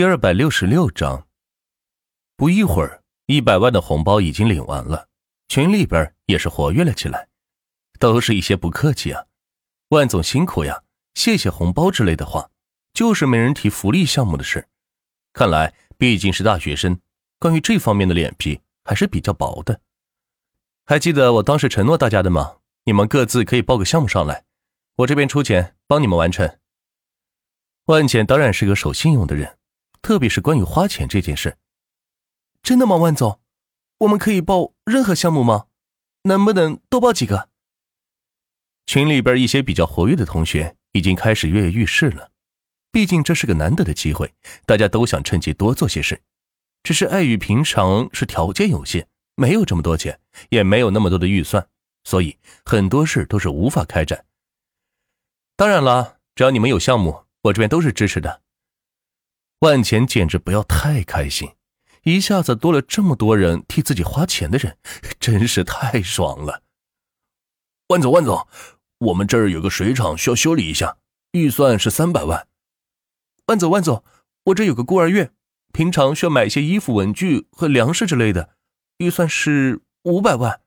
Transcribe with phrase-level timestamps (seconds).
[0.00, 1.28] 第二百六十六章。
[2.34, 5.10] 不一会儿，一百万的红包已经领完了，
[5.48, 7.28] 群里边也是活跃了起来，
[7.98, 9.26] 都是一些不客气啊，
[9.90, 12.48] 万总辛苦呀，谢谢红包之类的话，
[12.94, 14.66] 就是没人提福利项目的事。
[15.34, 16.98] 看来毕竟是大学生，
[17.38, 19.82] 关于这方面的脸皮还是比较薄的。
[20.86, 22.56] 还记得我当时承诺大家的吗？
[22.84, 24.46] 你们各自可以报个项目上来，
[24.96, 26.56] 我这边出钱帮你们完成。
[27.84, 29.58] 万浅当然是个守信用的人，
[30.02, 31.56] 特别是关于花钱这件事。
[32.62, 33.40] 真的吗，万总？
[33.98, 35.66] 我们可以报任何项目吗？
[36.22, 37.48] 能不能多报几个？
[38.86, 42.30] 群里边一些比较活跃的同学已经开始跃跃欲试了。
[42.92, 44.34] 毕竟这是个难得的机会，
[44.66, 46.22] 大家都想趁机多做些事。
[46.82, 49.06] 只是碍于平常是条件有限，
[49.36, 51.68] 没有这么多钱，也没有那么多的预算，
[52.04, 54.24] 所以很多事都是无法开展。
[55.56, 57.26] 当然了，只要你们有项目。
[57.44, 58.42] 我这边都是支持的。
[59.60, 61.50] 万钱简直不要太开心，
[62.04, 64.78] 一下子多了这么多人替自己花钱的人，
[65.18, 66.62] 真是太爽了。
[67.88, 68.48] 万总，万总，
[68.98, 70.96] 我们这儿有个水厂需要修理一下，
[71.32, 72.46] 预算是三百万。
[73.48, 74.02] 万总，万总，
[74.44, 75.34] 我这有个孤儿院，
[75.72, 78.54] 平常需要买些衣服、文具和粮食之类的，
[78.96, 80.62] 预算是五百万。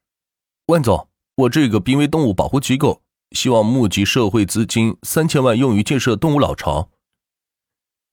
[0.68, 3.02] 万总，我这个濒危动物保护机构。
[3.32, 6.92] 希望募集社会资金三千万，用于建设动物老巢。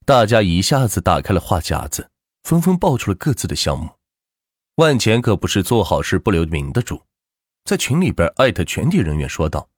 [0.04, 2.10] 大家一下子打开了话匣子，
[2.42, 3.90] 纷纷报出了各自的项目。
[4.76, 7.02] 万钱可不是做好事不留名的主，
[7.64, 9.68] 在群里边艾特全体人员说道：“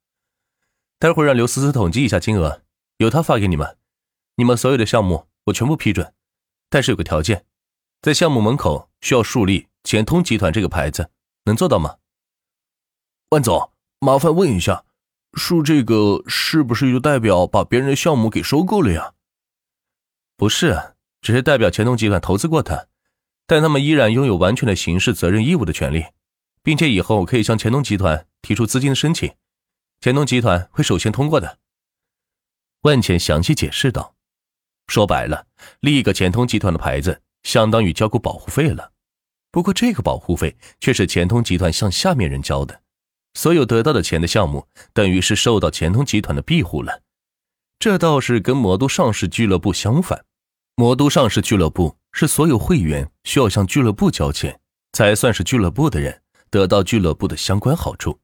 [0.99, 2.63] 待会让刘思思统计一下金额，
[2.99, 3.77] 由他发给你们。
[4.37, 6.15] 你们所有的项目我全部批准，
[6.71, 7.45] 但是有个条件，
[8.01, 11.11] 在项目门口需要树立钱通集团这个牌子，
[11.45, 11.97] 能做到吗？”
[13.31, 14.85] 万总，麻烦问一下。
[15.35, 19.15] 树这个是不是就代表把别人的项目给收购了呀？
[20.43, 22.89] 不是，只是代表钱通集团投资过他，
[23.47, 26.07] 但他们依然拥有完全的刑事责任义务的权利，
[26.65, 29.33] 并且以后可以向钱通集团提出资金的申请，
[30.01, 31.61] 钱通集团会首先通过的。
[32.81, 34.17] 万茜详细解释道
[34.89, 35.47] ：“说白了，
[35.79, 38.91] 立一个钱通集团的牌子，相当于交够保护费了。
[39.53, 42.83] 不过这个保护费却是钱通集团向下面人交的。”
[43.39, 47.03] 所有得到的钱的项目，等于是受到钱通集团的庇护了。
[47.79, 50.25] 这倒是跟魔都上市俱乐部相反。
[50.75, 54.59] 魔都上市俱乐部是所有会员需要向俱乐部交钱，
[54.93, 58.21] 才算是俱乐部的人得到俱乐部的相关好处。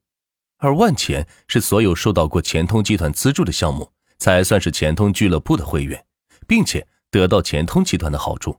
[0.56, 6.04] 而万钱是所有受到过钱通集团资助的项目，才算是钱通俱乐部的会员，
[6.46, 8.58] 并且得到钱通集团的好处。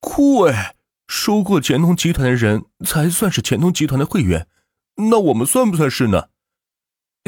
[0.00, 0.76] 酷哎！
[1.06, 4.46] 收过钱通集团的人才算是钱通集团的会员。
[5.10, 6.28] 那我们算不算是呢？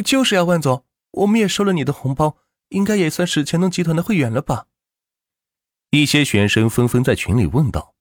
[0.05, 2.37] 就是呀，万总，我们也收了你的红包，
[2.69, 4.67] 应该也算是钱通集团的会员了吧？
[5.95, 7.95] 一些学生纷纷在群里问道。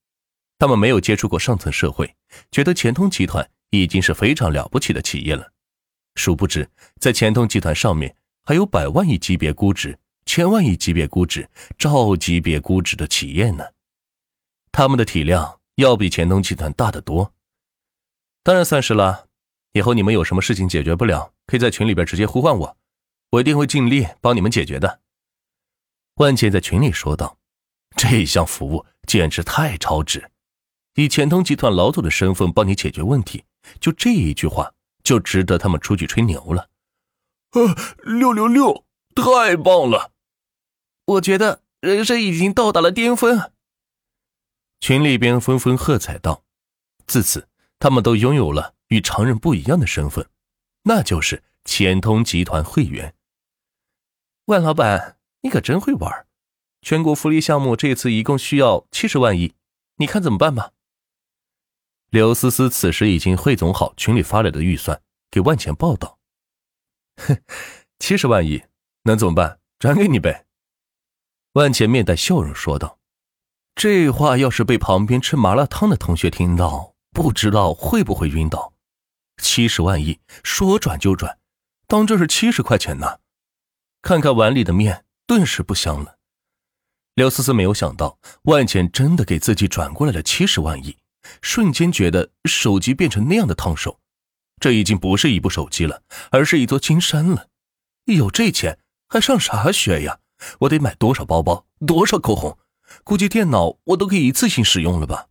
[0.57, 2.15] 他们没有接触过上层社会，
[2.49, 5.51] 觉得钱通集团已经是非常了不起的企业了。
[6.15, 6.69] 殊不知，
[7.01, 8.15] 在钱通集团上面
[8.45, 13.65] 还有百万亿级别估值、千万亿级别估值、兆级别估值的企业呢。
[14.71, 17.33] 他们的体量要比钱通集团大得多。
[18.41, 19.27] 当然算是了。
[19.73, 22.77] 以后你们有什么事情解决不了，可以在群里边直接呼唤我，
[23.31, 25.01] 我一定会尽力帮你们解决的。
[26.15, 27.37] 万茜在群里说道
[27.95, 30.31] ：“这项服务简直太超值，
[30.95, 33.43] 以钱通集团老总的身份帮你解决问题，
[33.79, 36.69] 就这一句话就值得他们出去吹牛了。”
[37.51, 37.59] 啊，
[38.03, 40.11] 六六六，太棒了！
[41.05, 43.51] 我觉得人生已经到达了巅峰。
[44.79, 46.43] 群里边纷纷喝彩道
[47.05, 47.47] ：“自此，
[47.77, 50.27] 他们都拥有了。”与常人不一样的身份，
[50.83, 53.15] 那就是钱通集团会员。
[54.47, 56.27] 万老板，你可真会玩！
[56.81, 59.53] 全国福利项目这次一共需要七十万亿，
[59.97, 60.71] 你看怎么办吧？
[62.09, 66.19] 刘思思此时已经汇总好群里发来的预算，给万钱报道。
[67.17, 67.37] 哼，
[67.99, 68.63] 七十万亿
[69.03, 69.59] 能怎么办？
[69.79, 70.45] 转给你呗。
[71.53, 72.99] 万钱面带笑容说道
[73.75, 78.73] ：“这话要是被旁边吃麻辣烫的同学听到，不知道会不会晕倒。”
[79.41, 81.39] 七十万亿说转就转，
[81.87, 83.19] 当这是七十块钱呢？
[84.01, 86.17] 看看碗里的面，顿时不香了。
[87.15, 90.97] 刘思思没有想到，万钱真的给自己转过来了七十万亿，
[91.41, 93.99] 瞬间觉得手机变成那样的烫手。
[94.59, 97.47] 这已经不是一部手机了，而是一座金山了。
[98.05, 98.79] 有这钱
[99.09, 100.19] 还上啥学呀？
[100.59, 102.57] 我得买多少包包，多少口红？
[103.03, 105.27] 估计电脑我都可以一次性使用了吧？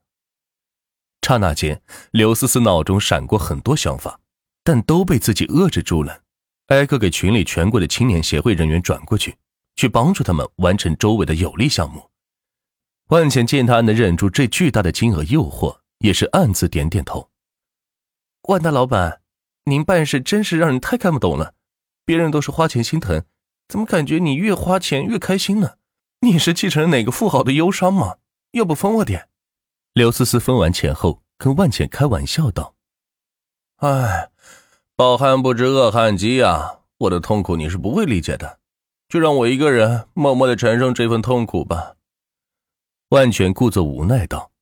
[1.22, 4.20] 刹那间，刘思思脑中闪过很多想法，
[4.62, 6.22] 但都被自己遏制住了。
[6.66, 9.36] 挨个给群里全国的青年协会人员转过去，
[9.80, 12.10] 去帮助他们完成周围的有利项目。
[13.06, 17.30] 万茜见他能忍住这巨大的金额诱惑，也是暗自点点头。
[18.42, 19.22] 万大老板，
[19.64, 21.54] 您办事真是让人太看不懂了。
[22.04, 23.24] 别人都是花钱心疼，
[23.68, 25.76] 怎么感觉你越花钱越开心呢？
[26.20, 28.18] 你是继承了哪个富豪的忧伤吗？
[28.50, 29.30] 要不分我点？
[29.94, 32.74] 刘思思分完钱后，跟万茜开玩笑道
[33.80, 34.30] ：“哎，
[34.94, 38.59] 饱汉不知饿汉饥呀，我的痛苦你是不会理解的，
[39.10, 41.96] 就让我一个人默默的承受这份痛苦吧。”
[43.10, 44.52] 万全故作无奈道：“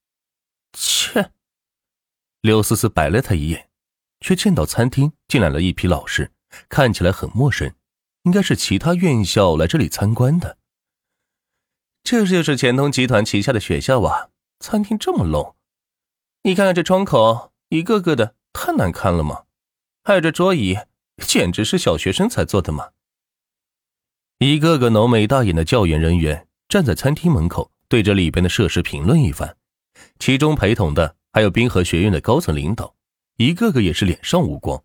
[0.72, 1.32] 切。”
[2.40, 3.68] 刘思思白了他一眼，
[4.20, 6.32] 却见到餐厅进来了一批老师，
[6.68, 7.74] 看起来很陌生，
[8.22, 10.56] 应该是其他院校来这里参观的。
[12.02, 14.30] 这就是钱通集团旗下的学校啊！
[14.60, 15.54] 餐厅这么 low，
[16.42, 19.44] 你看看这窗口，一个个的太难看了吗？
[20.02, 20.78] 还有这桌椅，
[21.18, 22.92] 简直是小学生才坐的嘛！
[24.38, 27.70] 一个个浓眉大眼的教研人员站在餐厅门口。
[27.88, 29.56] 对着里边的设施评论一番，
[30.19, 32.94] 其中陪同的还有滨河学院的高层领导，
[33.38, 34.85] 一个个也是脸上无光。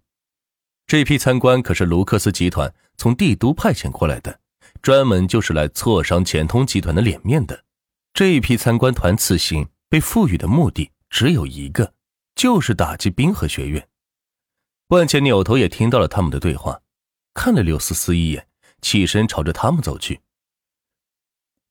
[0.87, 4.39] 这批参观可是卢克斯集团从帝都派遣过来的，
[4.81, 7.65] 专门就是来挫伤钱通集团的脸面的。
[8.13, 11.93] 这一批参观团此行被赋予的目的只有一个，
[12.35, 13.85] 就是打击滨河学院。
[14.87, 16.79] 万茜扭头也听到了他们的对话，
[17.33, 18.47] 看了刘思思一眼，
[18.83, 20.21] 起身朝着他们走去。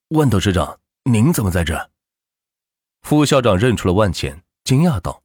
[0.09, 0.81] 万董事长。
[1.05, 1.89] 您怎么在这？
[3.01, 5.21] 副校长认出了万钱，惊讶道：“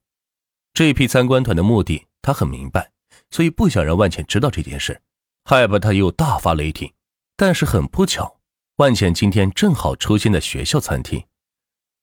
[0.75, 2.91] 这批参观团的目的他很明白，
[3.31, 5.01] 所以不想让万钱知道这件事，
[5.45, 6.93] 害怕他又大发雷霆。
[7.37, 8.41] 但是很不巧，
[8.79, 11.25] 万钱今天正好出现在学校餐厅。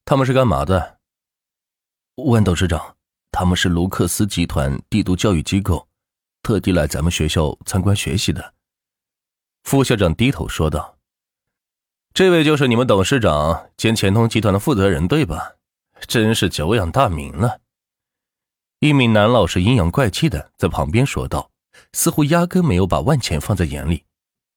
[0.05, 0.99] 他们是干嘛的？”
[2.31, 2.95] 万董事长，
[3.29, 5.85] 他们是卢克斯集团帝都教育机构，
[6.41, 8.54] 特地来咱们学校参观学习的。
[9.65, 10.99] 副校长低头说道。
[12.13, 15.55] 这位就是你们董事长兼钱通集团的负责人，对吧？
[16.07, 17.59] 真是久仰大名了。
[18.79, 21.49] 一名男老师阴阳怪气的在旁边说道，
[21.93, 24.05] 似乎压根没有把万钱放在眼里。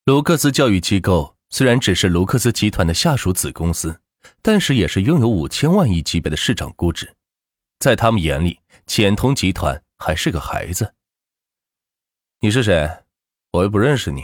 [0.05, 4.01] 卢克斯教育机构虽然只是卢克斯集团的下属子公司，
[4.43, 7.17] 但是也是拥有五千万亿级别的市场估值，
[7.79, 10.95] 在他们眼里，钱通集团还是个孩子。
[12.41, 12.89] 你是谁？
[13.53, 14.23] 我又不认识你。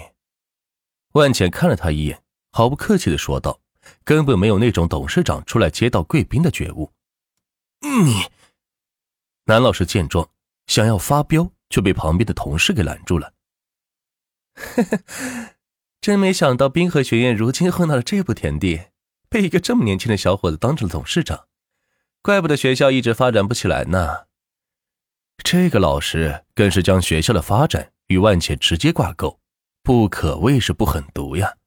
[1.15, 2.23] 万浅看了他一眼。
[2.57, 3.61] 毫不客气的说道，
[4.05, 6.93] 根本没有那种董事长出来接到贵宾的觉悟。
[7.81, 8.27] 你，
[9.47, 10.31] 男老师见状，
[10.69, 13.33] 想要发飙，却被旁边的同事给拦住了。
[14.55, 15.01] 呵呵，
[16.01, 18.83] 真没想到滨河学院如今混到了这步田地，
[19.29, 21.49] 被一个这么年轻的小伙子当成了董事长，
[22.23, 24.27] 怪不得学校一直发展不起来呢。
[25.39, 29.41] 这个老师更是将学校的发展与万茜直接挂钩，
[29.85, 31.59] 不可谓是不狠毒呀。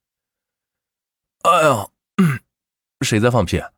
[1.43, 1.87] 哎呀，
[3.05, 3.59] 谁在放屁？
[3.59, 3.69] 啊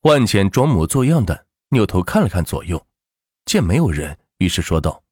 [0.00, 2.84] 万茜装模作样的扭头看了看左右，
[3.44, 5.04] 见没有人，于是说道：“，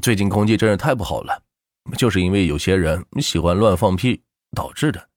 [0.00, 1.42] 最近空气真是太不好了，
[1.98, 4.22] 就是因为有些人喜欢乱放屁
[4.52, 5.10] 导致的，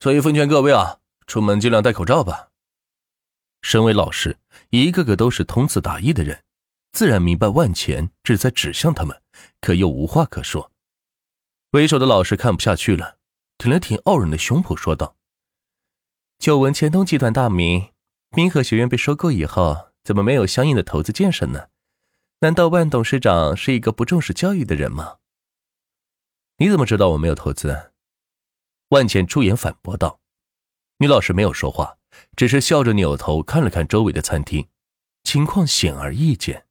[0.00, 2.50] 所以奉劝各位啊，出门尽量戴口罩吧。”
[3.64, 4.36] 身为老师，
[4.68, 6.44] 一个个都是通词达意的人，
[6.92, 9.22] 自然明白万钱是在指向他们，
[9.60, 10.70] 可又无话可说。
[11.72, 13.16] 为首的老师看不下去了。
[13.58, 15.16] 挺了挺傲人的胸脯，说道
[16.38, 17.88] ：“久闻钱通集团大名，
[18.32, 21.68] 滨河学院被收购以后，怎么没有相应的投资建设呢？
[22.40, 25.16] 难道万董事长是一个不重视教育的人吗？”
[26.60, 27.92] 你怎么知道我没有投资？
[28.90, 30.20] 万茜出言反驳道。
[30.98, 31.96] 女老师没有说话，
[32.36, 34.68] 只是笑着扭头看了看周围的餐厅，
[35.24, 36.65] 情况显而易见。